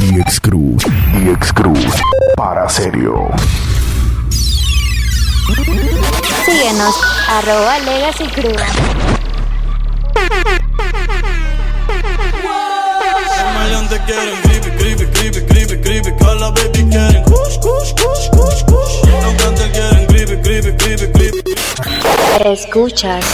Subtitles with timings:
[0.00, 0.82] DX Cruz,
[1.12, 1.86] DX Cruz,
[2.34, 3.28] para serio.
[6.46, 6.94] Síguenos,
[7.28, 8.62] arroba Legacy Cruz.
[13.54, 16.12] maleantes quieren creepy, creepy, creepy, creepy, creepy.
[16.18, 19.04] Cala baby quieren kush, kush, kush, kush, kush.
[19.04, 21.54] Los cantantes quieren creepy, creepy, creepy, creepy.
[22.46, 23.24] Escuchas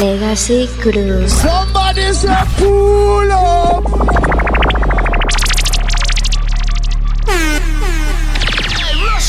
[0.00, 1.32] Legacy Cruz.
[1.32, 4.33] Somebody say pull up.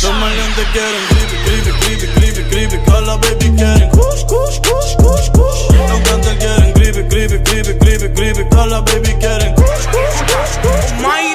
[0.03, 2.77] Los maleantes quieren creepy, creepy, creepy, creepy, creepy.
[2.85, 5.61] Cala baby quieren kush, kush, kush, kush, kush.
[5.89, 8.43] Los cantantes quieren creepy, creepy, creepy, creepy, creepy.
[8.49, 10.91] Cala baby quieren kush, kush, kush, kush.
[10.93, 11.34] Almighty,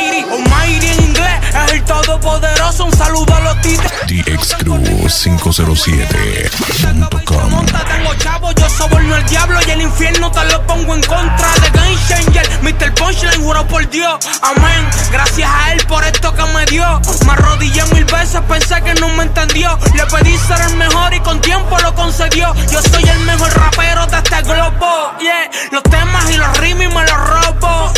[0.00, 2.84] Almighty, Almighty en inglés es el todopoderoso.
[2.86, 3.92] Un saludo a los títeres.
[4.06, 7.50] DX Cruz 507.com.
[7.50, 11.52] Monta, tengo chavo, yo soborno el diablo y el infierno te lo pongo en contra
[11.62, 12.48] de Game Changer.
[12.62, 12.94] Mr.
[12.94, 14.88] Punchline, juro por Dios, amén.
[15.12, 17.00] Gracias a él por esto que me dio.
[17.26, 19.78] Me arrodillé mil veces, pensé que no me entendió.
[19.94, 22.54] Le pedí ser el mejor y con tiempo lo concedió.
[22.70, 25.12] Yo soy el mejor rapero de este globo.
[25.20, 27.92] Yeah, los temas y los rimis me los robo.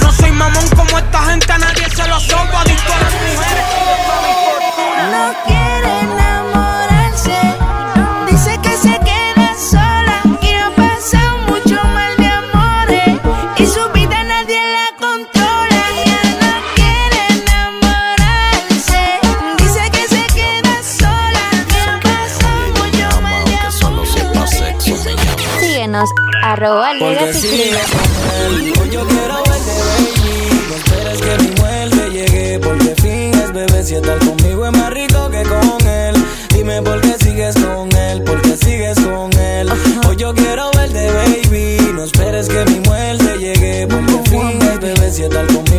[0.00, 2.56] No soy mamón como esta gente, nadie se lo sopo.
[2.56, 3.64] Adicto a las mujeres.
[5.12, 7.38] No quiere enamorarse,
[8.30, 13.20] dice que se queda sola y ha pasado mucho mal de amores
[13.58, 15.82] y su vida nadie la controla.
[16.40, 19.02] No quiere enamorarse,
[19.58, 23.74] dice que se queda sola y ha pasado mucho mal de amores.
[25.60, 26.08] Síguenos,
[26.42, 26.92] arroba
[28.90, 30.11] yo quiero verte,
[33.82, 36.14] bebé, si estar conmigo es más rico que con él.
[36.54, 39.68] Dime por qué sigues con él, por qué sigues con él.
[40.08, 41.92] Hoy yo quiero verte, baby.
[41.94, 43.86] No esperes que mi muerte llegue.
[43.86, 45.71] Porque finges, bebé, si estar conmigo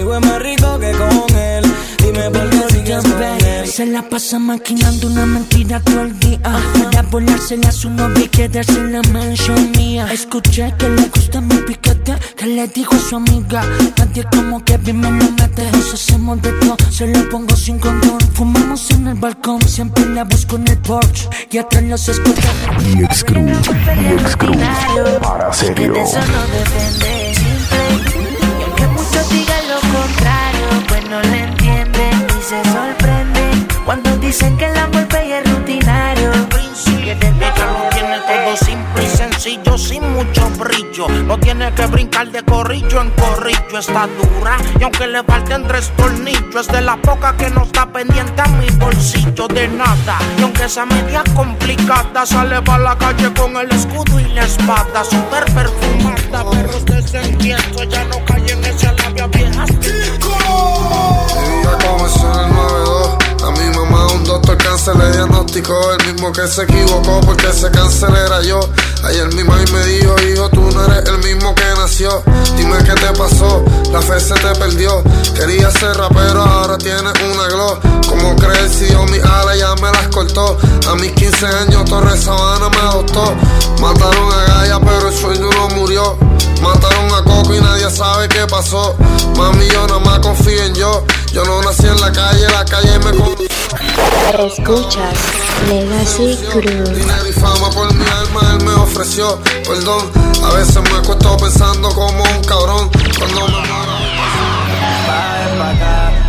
[3.74, 6.40] Se la pasa maquinando una mentira todo el día.
[6.44, 10.06] Para volársela a su novia y quedarse en la mansión mía.
[10.14, 13.64] Escuché que le gusta mi piquete Que le dijo a su amiga.
[13.97, 15.72] Nadie como que bien me lo mete.
[15.72, 18.20] Nos hacemos de todo, se lo pongo sin condón.
[18.34, 22.47] Fumamos en el balcón, siempre la busco en el porch Y atrás los escucho.
[22.78, 24.58] DX Cruz, DX Cruz,
[25.20, 25.94] para serio.
[25.94, 27.22] de eso no depende
[34.34, 36.32] dicen que el amor pay es rutinario.
[37.06, 41.08] Ella lo tiene todo simple y sencillo, sin mucho brillo.
[41.28, 43.78] No tiene que brincar de corrillo en corrillo.
[43.78, 47.86] Está dura y aunque le falten tres tornillos, es de la poca que no está
[47.86, 50.18] pendiente a mi bolsillo de nada.
[50.40, 55.04] Y aunque esa media complicada, sale para la calle con el escudo y la espada.
[55.04, 57.84] Super perfumada, perros de sentimiento.
[57.84, 58.22] Ya no
[65.56, 68.59] El mismo que se equivocó porque ese cáncer era yo
[69.03, 72.24] Ayer mi mami me dijo, hijo, tú no eres el mismo que nació
[72.58, 75.03] Dime qué te pasó, la fe se te perdió
[75.36, 79.91] Quería ser rapero, ahora tienes una glow ¿Cómo crees si yo mi ala ya me
[79.91, 80.58] las cortó?
[80.90, 83.35] A mis 15 años Torres Sabana me adoptó
[83.80, 86.18] Mataron a Gaia pero el sueño no murió
[86.64, 88.96] Mataron a Coco y nadie sabe qué pasó.
[89.35, 91.06] Mami, yo nada más confío en yo.
[91.34, 93.47] Yo no nací en la calle, la calle me conoció.
[94.40, 95.18] Escuchas
[95.70, 96.90] Legacy Cruz.
[96.90, 100.12] Dinero y fama por mi alma, él me ofreció perdón.
[100.44, 102.90] A veces me acuesto pensando como un cabrón.
[103.18, 103.93] Cuando me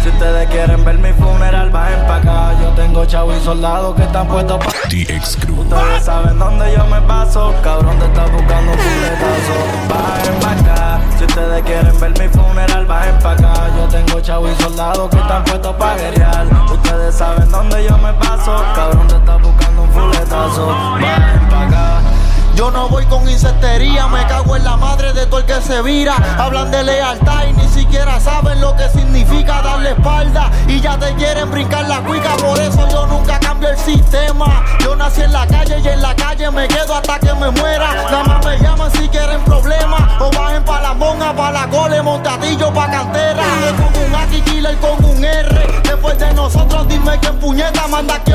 [0.04, 2.52] Si ustedes quieren ver mi funeral, bajen pa' acá.
[2.60, 5.60] Yo tengo chavo y soldados que están puestos pa' DX Cruz.
[5.60, 7.54] Ustedes saben dónde yo me paso.
[7.62, 9.56] Cabrón, te estás buscando un fuletazo.
[9.88, 11.00] Bajen pa' acá.
[11.16, 13.54] Si ustedes quieren ver mi funeral, bajen pa' acá.
[13.78, 16.46] Yo tengo chavo y soldados que están puestos pa' guerrear.
[16.70, 18.62] Ustedes saben dónde yo me paso.
[18.74, 20.66] Cabrón, te estás buscando un fuletazo.
[21.00, 22.13] Bajen pa' acá.
[22.54, 25.82] Yo no voy con insectería, me cago en la madre de todo el que se
[25.82, 26.14] vira.
[26.38, 30.50] Hablan de lealtad y ni siquiera saben lo que significa darle espalda.
[30.68, 34.64] Y ya te quieren brincar la cuica, por eso yo nunca cambio el sistema.
[34.80, 37.92] Yo nací en la calle y en la calle me quedo hasta que me muera.
[38.10, 40.02] Nada más me llaman si quieren problemas.
[40.20, 43.42] O bajen pa' la monga, pa' la gole, montatillo, pa' cantera.
[43.76, 45.80] Con un Aki Killer con un R.
[45.82, 48.33] Después de nosotros, dime quién puñeta manda quién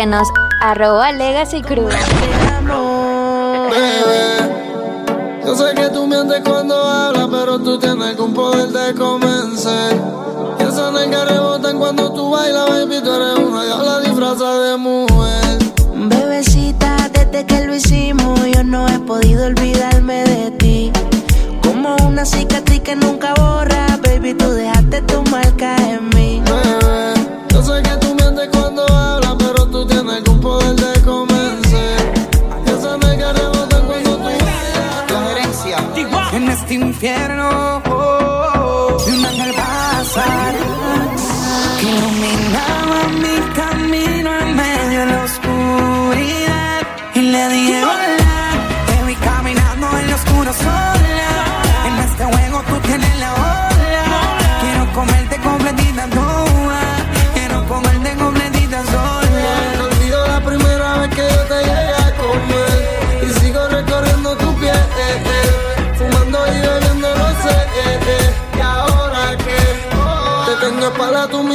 [0.00, 0.28] Síguenos,
[0.62, 1.92] arroba Legacy Cruz.
[3.70, 4.38] Bebé,
[5.44, 10.00] yo sé que tú mientes cuando hablas, pero tú tienes algún poder de convencer.
[10.58, 15.58] Y esa nalga rebotan cuando tú bailas, baby, tú eres una diabla disfrazada de mujer.
[15.94, 20.92] Bebecita, desde que lo hicimos, yo no he podido olvidarme de ti.
[21.62, 26.42] Como una cicatriz que nunca borra, baby, tú dejaste tu marca en mí.
[26.46, 27.12] Bebé,
[27.50, 28.79] yo sé que tú mientes cuando
[29.80, 32.12] tú tienes algún poder de convencer.
[32.66, 34.28] Yo sé me que rebotar cuando tú
[36.36, 40.54] En este infierno oh, vi un ángel pasar
[41.80, 43.39] que iluminaba mi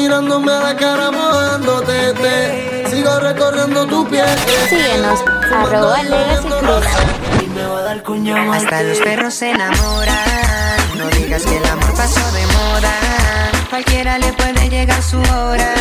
[0.05, 2.89] mirándome a la cara mojándote te.
[2.89, 4.27] Sigo recorriendo tu piel
[4.69, 5.19] Síguenos,
[5.51, 6.47] arroba Legacy
[8.03, 8.53] Crew.
[8.53, 10.97] Hasta los perros se enamoran.
[10.97, 12.91] No digas que el amor pasó de moda.
[13.69, 15.73] Cualquiera le puede llegar su hora.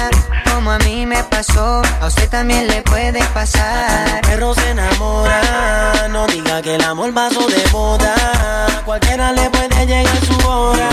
[0.52, 4.22] Como a mí me pasó, a usted también le puede pasar.
[4.22, 8.14] Perro se enamora, no diga que el amor pasó de moda.
[8.86, 10.88] Cualquiera le puede llegar su hora,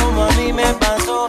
[0.00, 1.28] como a mí me pasó.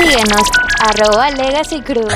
[0.00, 2.08] Síguenos, arroba Legacy Crew.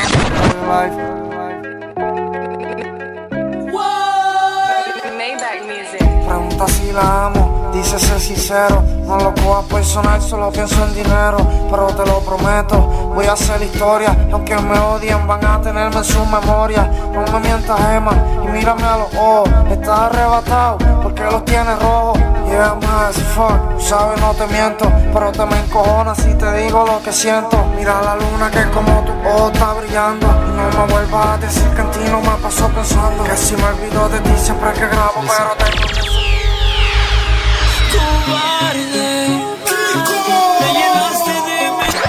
[6.27, 8.83] Pregunta si la amo, dice ser sincero.
[9.07, 11.37] No lo puedo personal, solo pienso en dinero.
[11.71, 12.79] Pero te lo prometo,
[13.15, 14.17] voy a hacer historia.
[14.33, 16.91] Aunque me odien, van a tenerme en su memoria.
[17.13, 18.13] No me mientas, Emma,
[18.45, 19.51] y mírame a los ojos.
[19.71, 22.19] Estás arrebatado, porque los tienes rojos.
[22.55, 24.87] Yeah, man, fuck, sabes, no te miento.
[25.13, 27.57] Pero te me encojonas si te digo lo que siento.
[27.77, 30.25] Mira la luna que como tu ojo está brillando.
[30.25, 33.25] Y no me vuelvas a decir que en ti no me pasó pensando.
[33.25, 35.65] Que si me olvido de ti siempre que grabo, pero te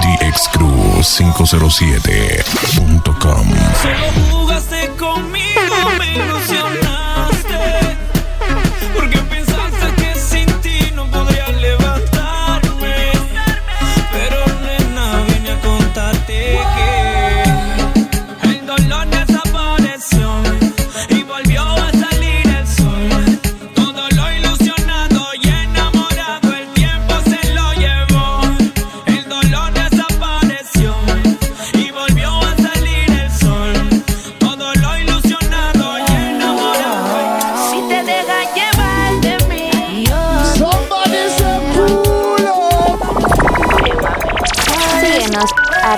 [0.01, 3.47] DX Crew 507.com
[3.81, 5.34] Solo jugaste conmigo,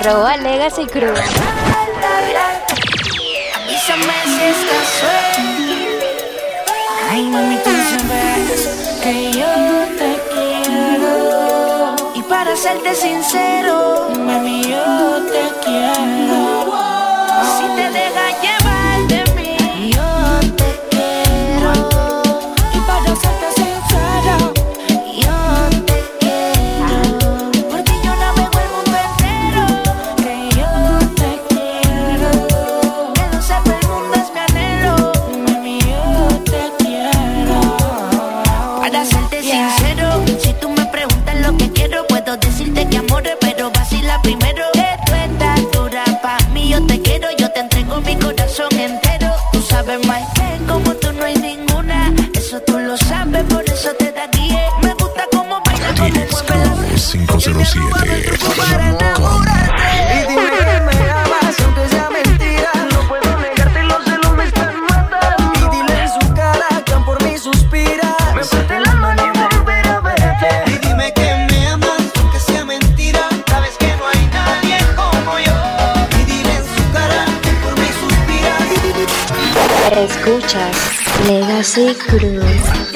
[0.08, 1.14] arroba Legacy Crew.
[7.10, 9.46] Ay, mami, tú sabes que yo
[9.98, 11.96] te quiero.
[12.14, 16.72] Y para serte sincero, mami, yo te quiero.
[17.58, 18.87] Si te dejas llevar.
[80.48, 80.74] Check
[81.28, 82.87] Legacy Crew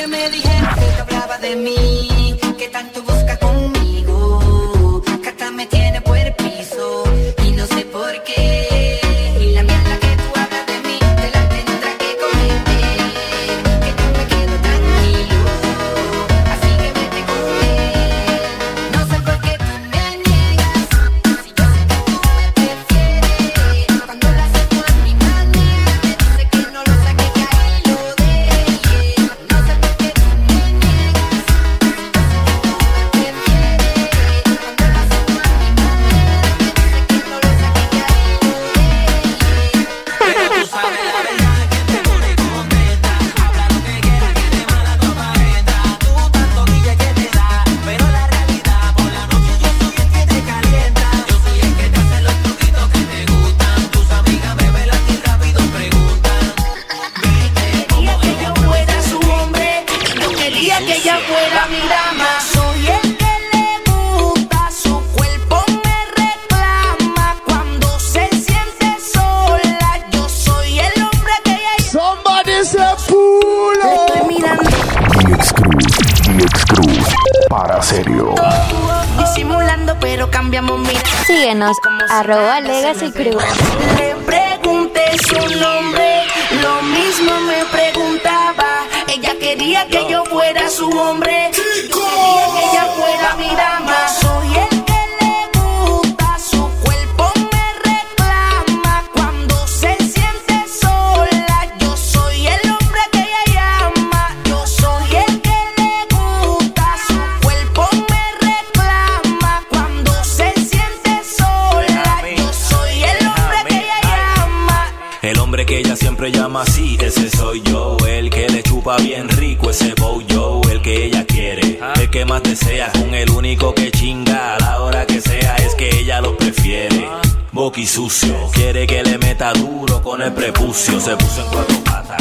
[127.87, 128.51] sucio.
[128.53, 131.01] Quiere que le meta duro con el prepucio.
[131.01, 132.12] Se puso en cuatro patas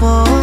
[0.00, 0.39] for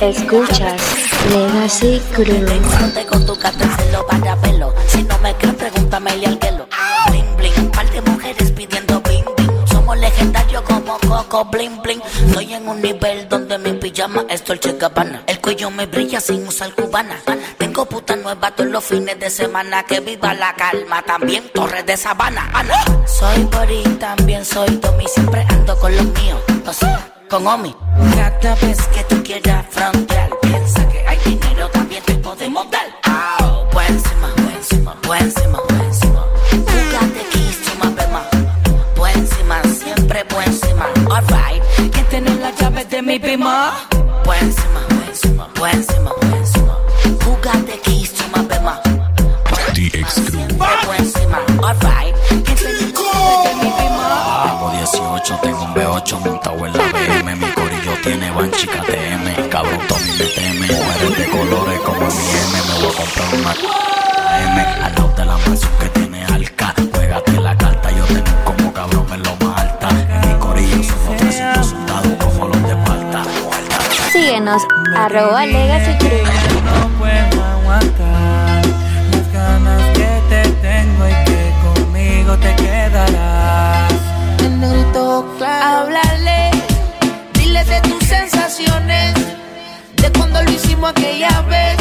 [0.00, 0.80] Escuchas
[1.30, 2.44] Legacy Crew.
[2.80, 3.68] No tengo tu cartel
[4.08, 4.74] para pelo.
[4.86, 6.68] Si no me crees, pregúntame al guelo.
[7.10, 9.66] Bling bling, par de mujeres pidiendo bling bling.
[9.66, 12.00] Somos legendarios como Coco bling bling.
[12.26, 15.22] Estoy en un nivel donde mi pijama es Dolce Gabbana.
[15.26, 17.16] El cuello me brilla sin usar cubana.
[17.58, 19.82] Tengo puta nueva todos los fines de semana.
[19.82, 22.48] Que viva la calma, también Torres de Sabana.
[22.54, 22.74] Ana.
[23.06, 25.06] Soy Bori, también soy Tommy.
[25.08, 26.40] Siempre ando con los míos.
[26.66, 27.74] O sea, con Omi.
[28.14, 32.86] Cada vez que tú quieras frontear, piensa que hay dinero, también te podemos dar.
[33.40, 33.68] Au.
[33.70, 35.58] Por encima, por encima, por encima,
[37.64, 38.24] to my bema.
[39.14, 40.86] Encima, siempre encima.
[41.10, 41.62] Alright.
[41.92, 43.72] Que tener las llaves de mi bima.
[44.24, 44.80] Por encima,
[45.54, 46.37] por encima.
[55.18, 60.24] Tengo un B8 montado en la BM Mi corillo tiene banchi KTM Cabrón, todo me
[60.26, 62.62] teme Mujeres de colores como mi M.
[62.66, 63.52] Me voy a comprar una
[64.38, 64.60] M.
[64.84, 66.72] Al lado de la mansión que tiene alca.
[66.92, 69.88] Pégate la carta, yo tengo como cabrón en lo más alta.
[69.90, 73.24] En mi corillo somos 300 soldados como los de Palta
[74.12, 74.62] Síguenos,
[74.96, 75.98] arroba Legacy
[76.64, 78.17] No puedo aguantar.
[85.36, 85.82] Claro.
[85.82, 86.50] Háblale,
[87.34, 89.14] dile de tus sensaciones,
[89.96, 91.76] de cuando lo hicimos aquella vez,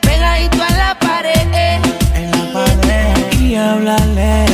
[0.00, 1.80] pegadito a la pared.
[2.14, 4.44] En la pared y háblale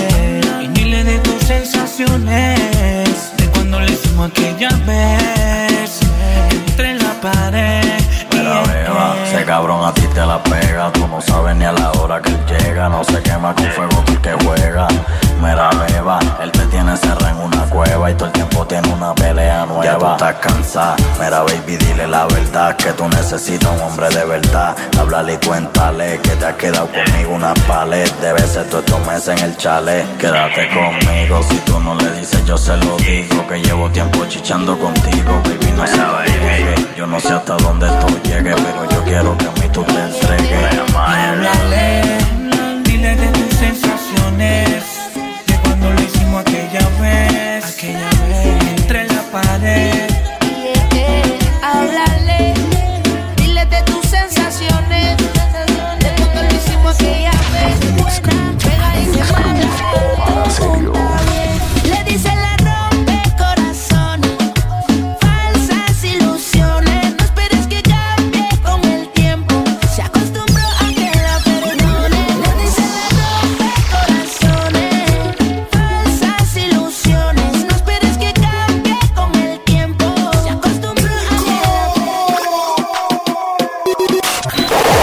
[0.63, 6.01] y dile de tus sensaciones de cuando le hicimos aquella vez
[6.51, 8.01] entre la pared.
[8.33, 10.93] Mira, beba, ese cabrón a ti te la pega.
[10.93, 12.89] Tú no sabes ni a la hora que él llega.
[12.89, 14.87] No se quema con fuego porque juega.
[15.41, 19.15] Mira, beba, él te tiene cerrado en una cueva y todo el tiempo tiene una
[19.15, 19.85] pelea nueva.
[19.85, 20.97] Ya tú estás cansada.
[21.21, 22.77] Mira, baby, dile la verdad.
[22.77, 24.77] Que tú necesitas un hombre de verdad.
[24.99, 28.11] Háblale y cuéntale que te has quedado conmigo una palet.
[28.21, 30.17] Debe ser todos estos meses en el chalet.
[30.19, 31.43] Quédate conmigo.
[31.49, 33.47] Si tú no le dices, yo se lo digo.
[33.47, 35.73] Que llevo tiempo chichando contigo, baby.
[35.77, 36.75] No se llegue.
[36.97, 39.93] Yo no sé hasta dónde esto llegue, pero yo quiero que a mí tú te
[39.93, 40.81] entregues.
[40.97, 42.19] Háblale,
[42.85, 44.96] dile de tus sensaciones
[47.77, 50.06] aquella vez entre la pared.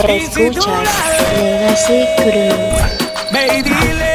[0.06, 0.90] Escuchas
[1.32, 4.13] Legacy Crew.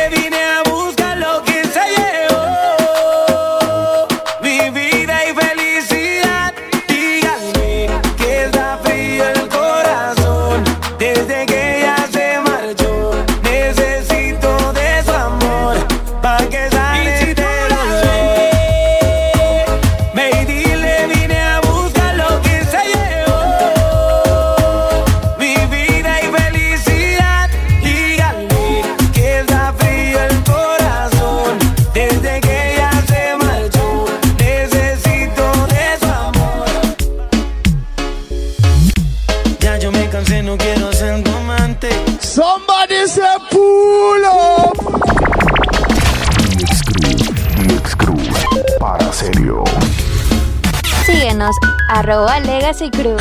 [52.09, 53.18] Arroba Legacy Crew.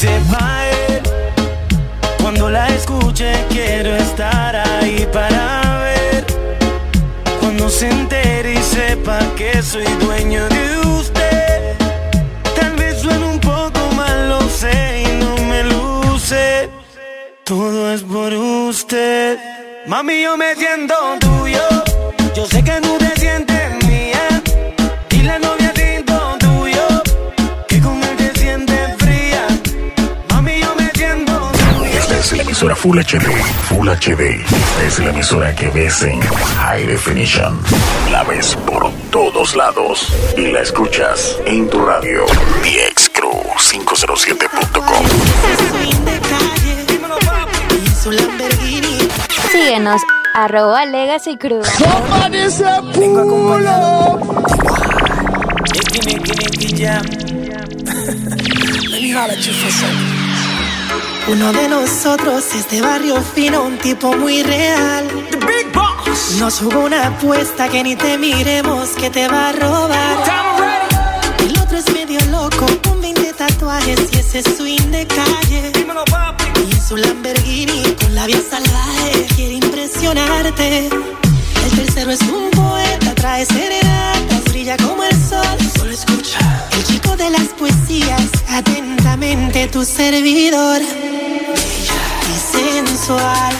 [0.00, 1.02] Pa' él.
[2.22, 6.24] Cuando la escuche quiero estar ahí para ver.
[7.40, 11.74] Cuando se entere y sepa que soy dueño de usted.
[12.54, 16.70] Tal vez suene un poco mal, lo sé y no me luce.
[17.42, 19.36] Todo es por usted.
[19.88, 21.66] Mami, yo me siento tuyo.
[22.36, 23.47] Yo sé que tú te sientes
[32.58, 33.30] emisora Full HD.
[33.68, 34.42] Full HD.
[34.84, 37.56] Es la emisora que ves en High Definition.
[38.10, 40.12] La ves por todos lados.
[40.36, 42.26] Y la escuchas en tu radio.
[42.64, 45.06] DXCrew507.com.
[49.52, 50.02] Síguenos,
[50.34, 51.62] arroba Legacy Crew.
[56.58, 57.04] Nicky Jam.
[58.90, 60.17] Let me holler at you for a second.
[61.30, 65.06] Uno de nosotros es de barrio fino, un tipo muy real.
[65.30, 66.36] The Big Boss.
[66.38, 70.16] Nos jugó una apuesta que ni te miremos que te va a robar.
[71.40, 75.72] El otro es medio loco, con 20 tatuajes y ese swing de calle.
[76.66, 80.86] Y en su Lamborghini con la vía salvaje quiere impresionarte.
[80.86, 85.58] El tercero es un poeta, trae serenatas, brilla como el sol.
[85.76, 86.64] Solo escucha.
[86.72, 90.80] El chico de las poesías, atentamente tu servidor.
[93.08, 93.54] Sensual,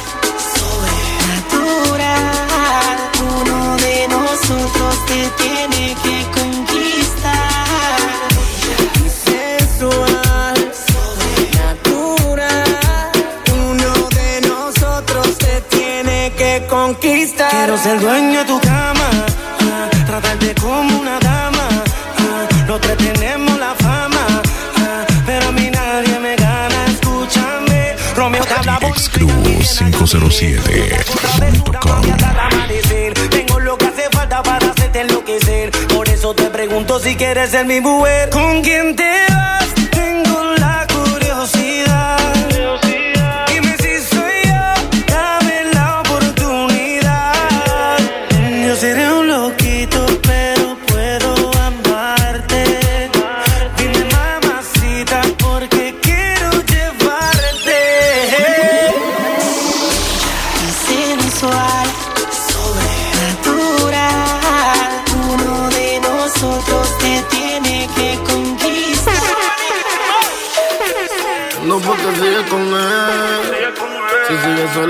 [1.49, 2.97] sobrenatural.
[3.41, 7.99] Uno de nosotros te tiene que conquistar.
[9.25, 10.59] Sensual,
[10.93, 13.11] sobrenatural.
[13.71, 17.51] Uno de nosotros te tiene que conquistar.
[17.51, 18.61] Quiero ser dueño de tu
[29.79, 32.05] DXCrew507.com.
[32.25, 33.15] al amanecer.
[33.31, 33.79] Tengo lo.
[38.31, 39.58] ¿Con quién te vas?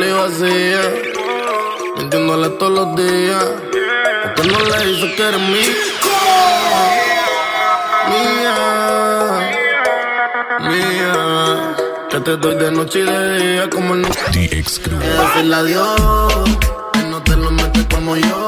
[0.06, 0.82] Y vacía.
[1.96, 3.44] Mintiéndole todos los días.
[4.22, 5.74] Porque no le hizo que eres mía.
[8.10, 8.56] Mía.
[10.68, 11.76] Mía.
[12.10, 14.98] Que te doy de noche y de día como el DXCrew.
[14.98, 16.34] decirle adiós.
[16.92, 18.47] Que no te lo metes como yo.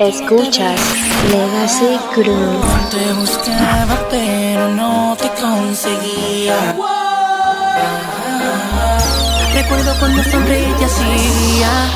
[0.00, 0.80] Escuchas
[1.30, 2.58] Legacy Crew.
[2.90, 6.74] Te buscaba pero no te conseguía.
[9.52, 11.90] Recuerdo cuando sonreíste hacía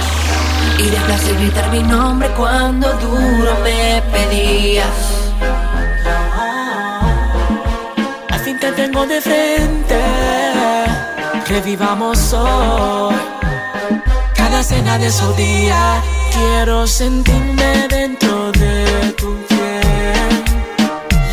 [0.80, 4.86] y de placer gritar mi nombre cuando duro me pedías.
[8.44, 9.98] Fin te tengo de frente,
[11.48, 13.14] revivamos hoy
[14.34, 16.02] cada cena de su día.
[16.34, 20.44] Quiero sentirme dentro de tu piel.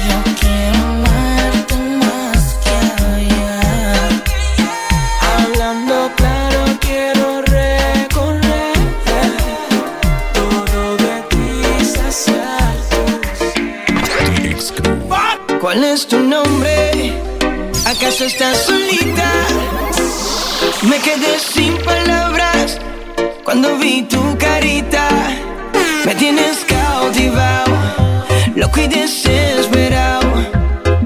[0.08, 2.76] Yo quiero amarte más que
[3.16, 4.10] ayer.
[5.34, 8.78] Hablando claro, quiero recorrer
[10.34, 12.76] todo de ti, saciar
[15.60, 17.14] ¿Cuál es tu nombre?
[17.86, 19.32] ¿Acaso estás solita?
[20.84, 22.21] Me quedé sin palabras
[23.52, 25.10] cuando vi tu carita.
[26.06, 27.74] Me tienes cautivado,
[28.56, 30.22] loco y desesperado.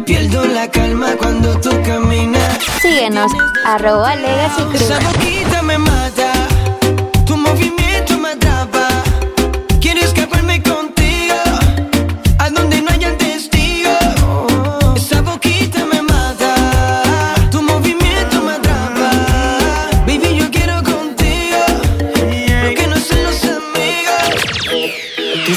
[0.05, 2.59] Pierdo la calma cuando tú caminas.
[2.83, 3.31] Síguenos,
[3.65, 5.09] arroba Legacy Esa Crew.
[5.09, 6.14] boquita me mata,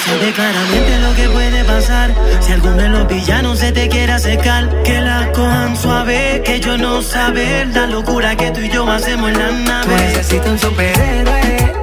[0.09, 2.15] Tú sabes claramente lo que puede pasar.
[2.41, 6.79] Si alguno de los villanos se te quiere acercar Que la cojan suave, que yo
[6.79, 9.85] no saber La locura que tú y yo hacemos en la nave.
[9.85, 11.78] Tú necesitas un superhéroe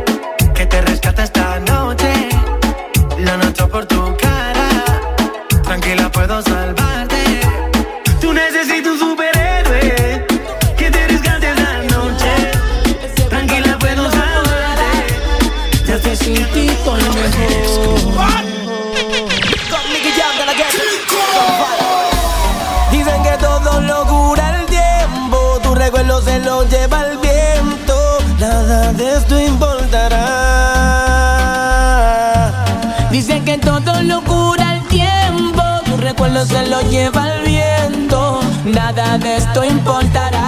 [36.35, 40.41] recuerdo se lo lleva el viento, nada de esto importará.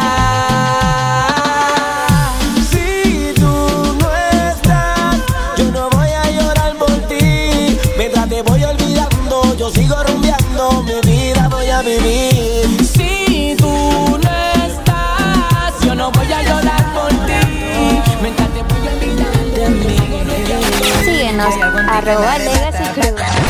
[2.69, 4.15] Si tú no
[4.51, 5.17] estás,
[5.57, 7.79] yo no voy a llorar por ti.
[7.97, 12.85] Mientras te voy olvidando, yo sigo rumbeando, mi vida voy a vivir.
[12.85, 14.31] Si tú no
[14.65, 19.95] estás, yo no voy a llorar por ti, mientras te voy olvidando de mí.
[21.05, 21.53] Síguenos,
[21.89, 23.46] arroba Legacy Crew.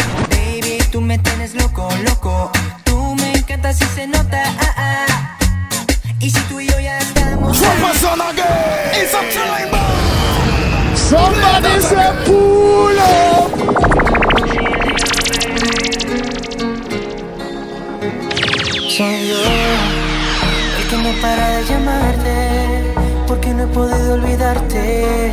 [10.95, 13.49] Somebody say pull up.
[18.95, 19.41] Soy yo
[20.77, 22.37] el que no para de llamarte
[23.27, 25.31] porque no he podido olvidarte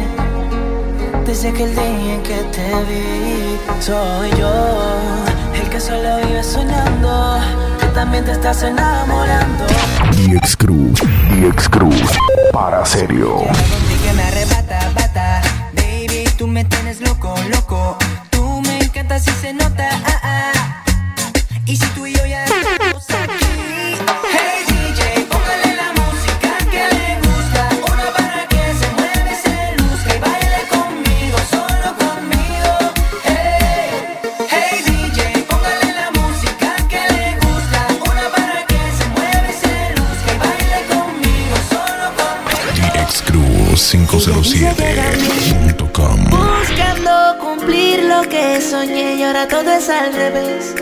[1.27, 3.59] desde aquel día en que te vi.
[3.81, 4.53] Soy yo
[5.61, 7.38] el que solo vive soñando
[7.81, 9.66] que también te estás enamorando.
[10.12, 10.94] DX Crew,
[11.35, 11.90] DX Crew,
[12.53, 13.38] para serio.
[14.05, 15.42] que me arrebata, bata.
[15.75, 17.99] Baby, tú me tienes loco, loco.
[18.31, 19.88] Tú me encantas y se nota.
[20.07, 20.85] ah, ah.
[21.66, 22.24] Y si tú y yo
[49.42, 50.75] todo es al revés.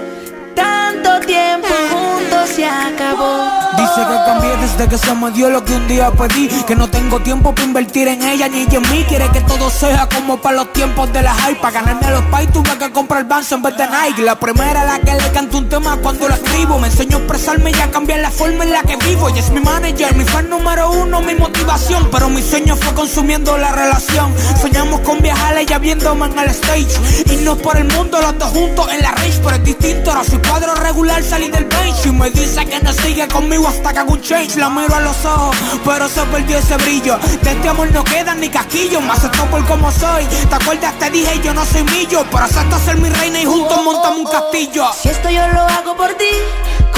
[0.54, 3.48] Tanto tiempo juntos se acabó.
[3.78, 6.48] Dice que cambié desde que se me dio lo que un día pedí.
[6.66, 9.04] Que no tengo tiempo para invertir en ella ni en mí.
[9.08, 11.60] Quiere que todo sea como para los tiempos de la hype.
[11.60, 14.22] Para ganarme los pay tuve que comprar Vans en vez de Nike.
[14.22, 16.78] La primera la que le canto un tema cuando lo escribo.
[16.78, 19.30] Me enseñó a expresarme y a cambiar la forma en la que vivo.
[19.30, 23.56] Ella es mi manager, mi fan número uno, mi motivación, pero mi sueño fue consumiendo
[23.56, 24.34] la relación.
[24.60, 25.31] Soñamos con viajar
[25.62, 27.33] ella viéndome en el stage.
[27.33, 30.11] Irnos por el mundo los dos juntos en la race, pero es distinto.
[30.11, 32.07] Ahora soy cuadro regular, salí del bench.
[32.07, 34.57] Y me dice que no sigue conmigo hasta que haga un change.
[34.57, 37.18] La miro a los ojos, pero se perdió ese brillo.
[37.42, 40.25] De este amor no quedan ni casquillos, más acepto por como soy.
[40.48, 40.98] ¿Te acuerdas?
[40.98, 44.27] Te dije yo no soy millo, pero acepto ser mi reina y juntos montamos un
[44.27, 44.87] castillo.
[45.01, 46.33] Si esto yo lo hago por ti,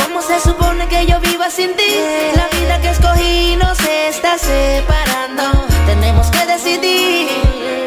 [0.03, 1.96] ¿cómo se supone que yo viva sin ti?
[2.35, 5.66] La vida que escogí nos está separando.
[5.87, 7.83] Tenemos que decidir.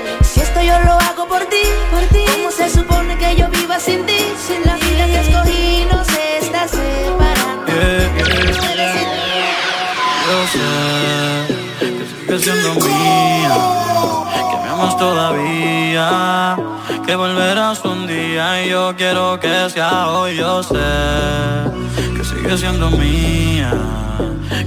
[0.67, 4.17] Yo lo hago por ti, por ti, ¿cómo se supone que yo viva sin ti?
[4.65, 7.71] La vida que escogí nos está separando.
[10.27, 10.69] Yo sé
[11.79, 13.55] que sigues siendo mía,
[14.51, 16.57] que me amas todavía,
[17.05, 20.35] que volverás un día y yo quiero que sea hoy.
[20.35, 20.75] Yo sé
[22.17, 23.71] que sigues siendo mía,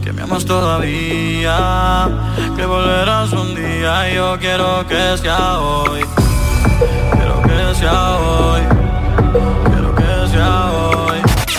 [0.02, 2.08] que me amas todavía,
[2.56, 6.00] que volverás un día yo quiero que sea hoy.
[7.12, 8.62] Quiero que sea hoy,
[9.64, 11.18] quiero que sea hoy.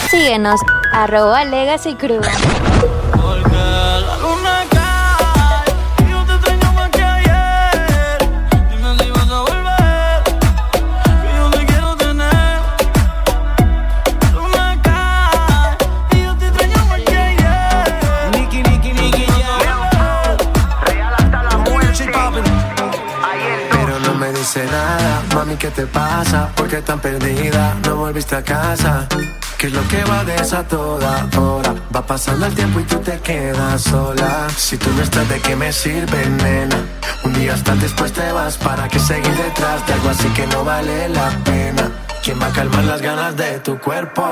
[0.09, 0.59] Síguenos,
[0.93, 2.21] arroba Legacy Crew.
[25.35, 26.49] Mami, ¿qué te pasa?
[26.55, 27.75] ¿Por qué tan perdida?
[27.85, 29.07] No volviste a casa.
[29.57, 31.75] ¿Qué es lo que va de esa toda hora?
[31.95, 34.47] Va pasando el tiempo y tú te quedas sola.
[34.57, 36.77] Si tú no estás, ¿de qué me sirve, nena?
[37.23, 38.57] Un día estás, después te vas.
[38.57, 41.91] ¿Para qué seguir detrás de algo así que no vale la pena?
[42.23, 44.23] ¿Quién va a calmar las ganas de tu cuerpo?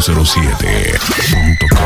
[0.00, 1.78] 507.com.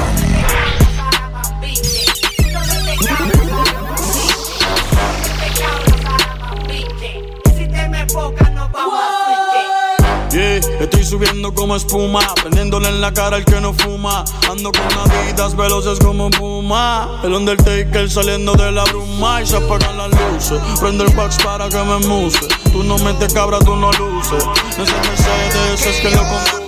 [10.81, 14.25] Estoy subiendo como espuma, prendiéndole en la cara al que no fuma.
[14.51, 17.21] Ando con navitas veloces como puma.
[17.23, 20.61] El Undertaker saliendo de la bruma y se apagan las luces.
[20.81, 22.47] Prende el box para que me muse.
[22.73, 24.45] Tú no metes cabra, tú no luces.
[24.73, 26.62] Ese Mercedes es que lo conduce.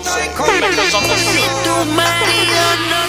[0.45, 3.04] Tu marido no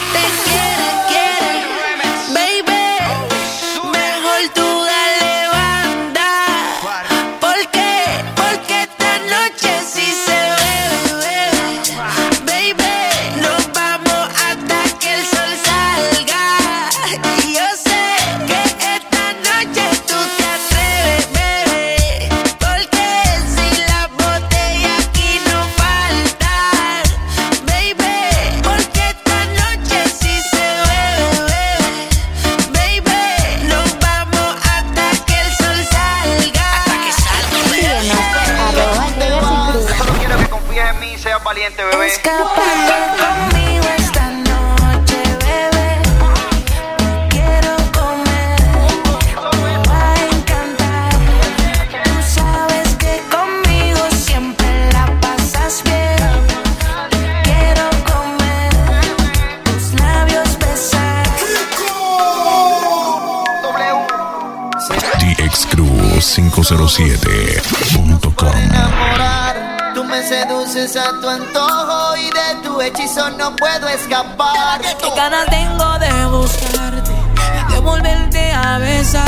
[66.95, 69.91] TXCrew507.com enamorar.
[69.93, 74.79] Tú me seduces a tu antojo y de tu hechizo no puedo escapar.
[74.79, 79.27] Qué ganas tengo de buscarte y de volverte a besar.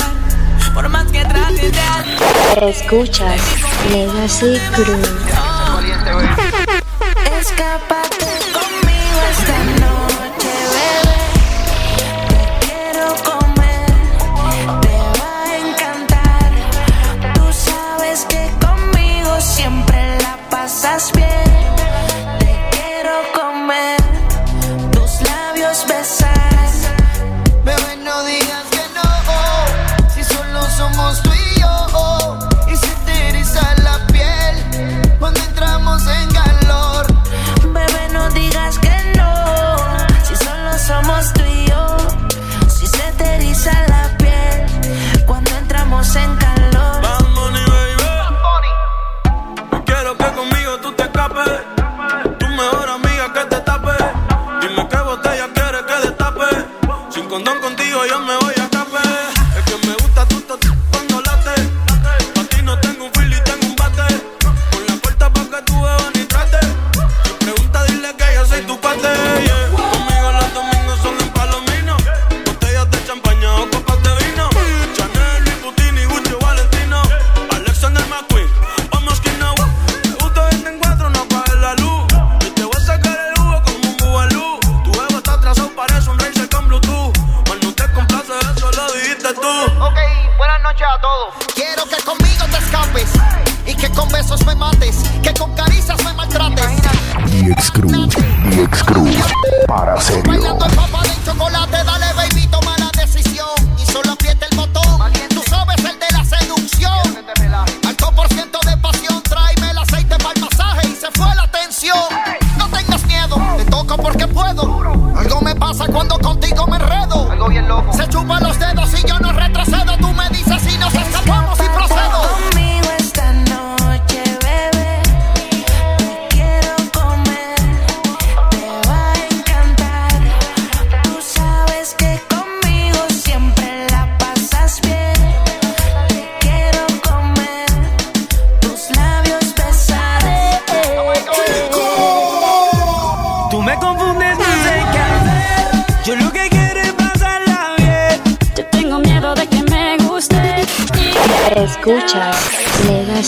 [0.74, 3.42] Por más que trates de Escuchas
[3.92, 5.02] Legacy Crew.
[7.38, 8.07] Escápate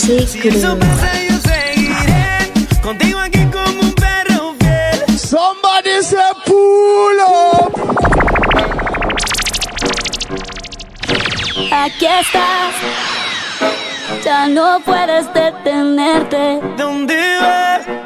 [0.10, 0.16] Si
[0.47, 2.51] en su mesa yo seguiré
[2.82, 5.20] contigo aquí como un perro fiel.
[5.20, 7.72] Somebody se pulo.
[11.72, 12.74] Aquí estás.
[14.26, 16.60] Ya no puedes detenerte.
[16.76, 17.99] ¿Dónde vas?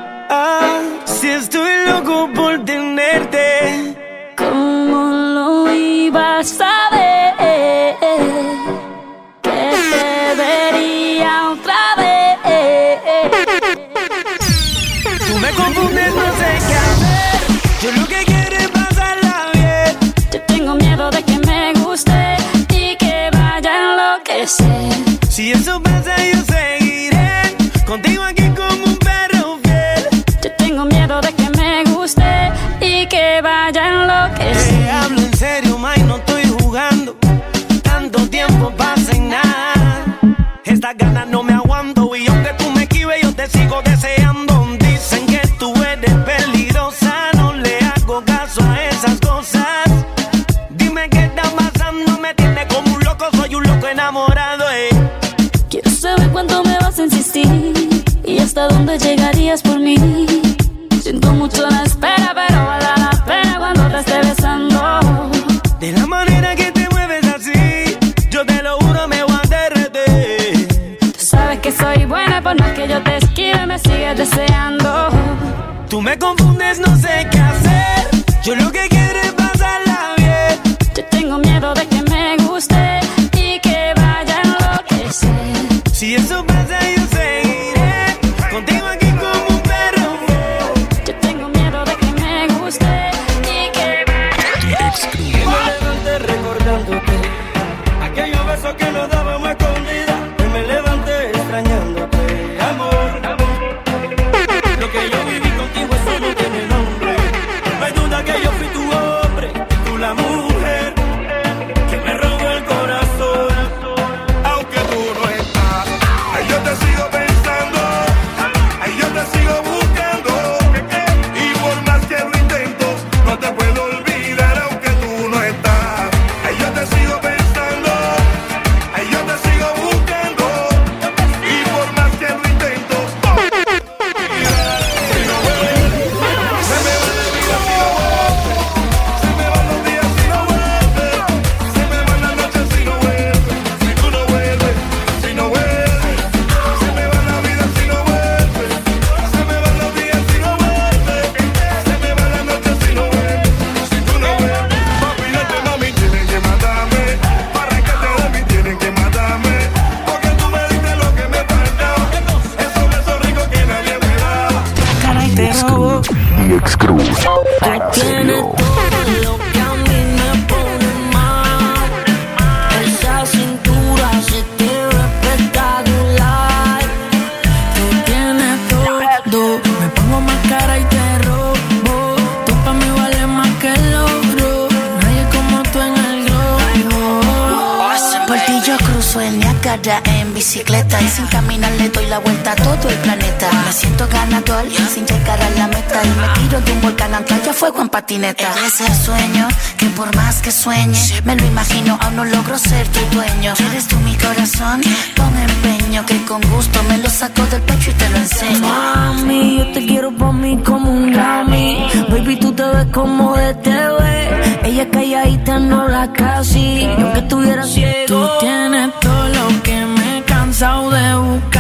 [198.14, 198.54] patineta.
[198.58, 199.48] Eres el sueño
[199.78, 203.54] que por más que sueñe, me lo imagino, aún no logro ser tu dueño.
[203.72, 204.82] Eres tú mi corazón
[205.16, 208.60] con empeño, que con gusto me lo saco del pecho y te lo enseño.
[208.60, 211.88] Mami, yo te quiero por mí como un Grammy.
[212.10, 214.60] Baby, tú te ves como de TV.
[214.64, 218.06] Ella calladita no la casi, y aunque estuviera ciego.
[218.08, 221.53] Tú tienes todo lo que me he cansado de buscar.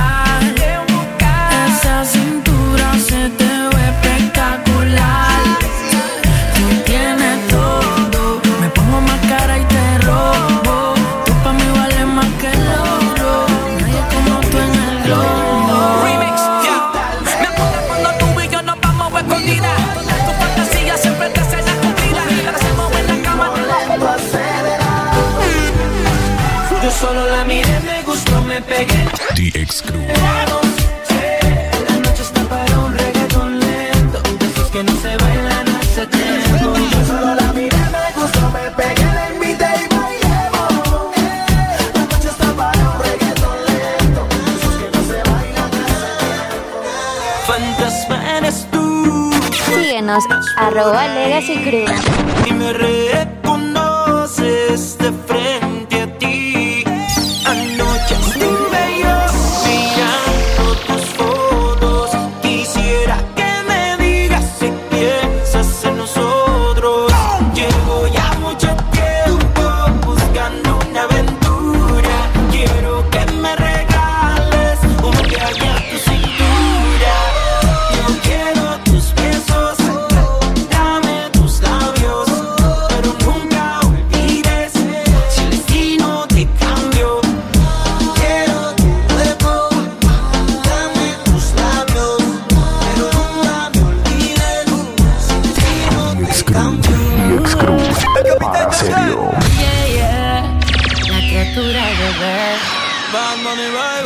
[103.14, 104.01] Bad Money, bye,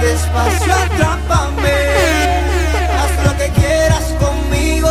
[0.00, 1.78] despacio atrápame.
[2.98, 4.90] Haz lo que quieras conmigo.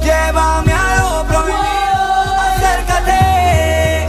[0.00, 2.00] Llévame a lo prohibido.
[2.56, 4.06] Acércate.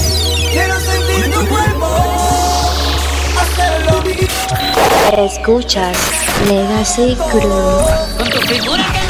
[0.53, 1.89] Quiero sentir tu cuerpo.
[3.41, 4.01] Hacerlo.
[4.03, 5.97] Mío Escuchas
[6.47, 7.83] Legacy Crew.
[8.17, 9.00] Con tu figura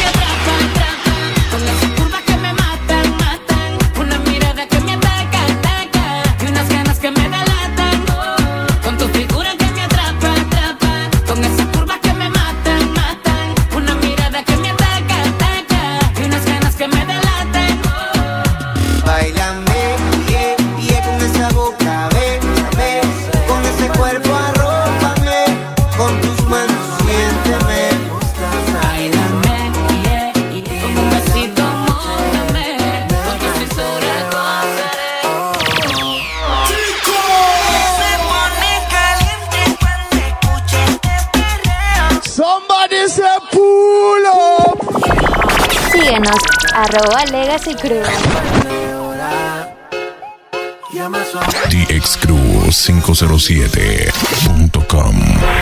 [47.64, 47.76] The
[51.70, 52.42] DX Crew.
[52.72, 55.61] DXCrew507.com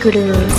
[0.00, 0.49] くる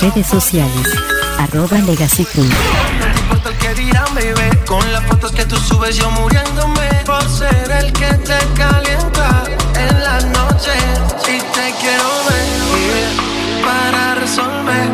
[0.00, 0.86] Redes sociales.
[1.38, 2.44] Arroba Legacy Crew.
[2.44, 4.56] No te importa el que dirán, baby.
[4.64, 6.88] Con las fotos que tú subes, yo muriéndome.
[7.04, 9.42] Por ser el que te calienta
[9.74, 10.84] en las noches.
[11.22, 13.08] Y te quiero ver
[13.66, 14.88] para resolver.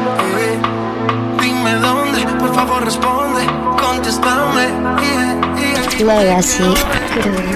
[1.38, 3.44] Dime dónde, por favor responde.
[3.78, 4.68] Contéstame.
[5.02, 6.14] yeah, yeah.
[6.14, 6.64] Legacy
[7.12, 7.53] Crew.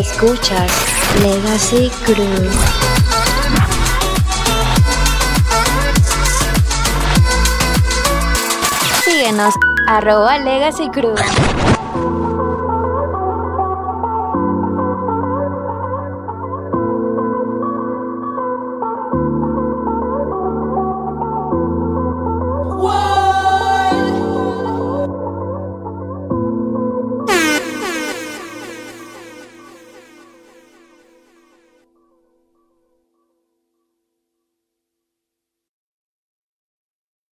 [0.00, 0.72] Escuchas
[1.22, 2.24] Legacy Crew.
[9.04, 9.52] Síguenos,
[9.86, 11.14] arroba Legacy Crew.